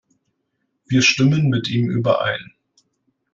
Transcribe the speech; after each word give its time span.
Wir 0.87 1.03
stimmen 1.03 1.49
mit 1.49 1.69
ihm 1.69 1.91
überein. 1.91 2.53